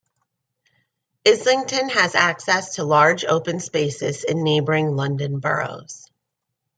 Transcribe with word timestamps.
Islington 1.27 1.89
has 1.89 2.15
access 2.15 2.77
to 2.77 2.83
large 2.83 3.23
open 3.23 3.59
spaces 3.59 4.23
in 4.23 4.41
neighbouring 4.43 4.95
London 4.95 5.37
boroughs. 5.37 6.09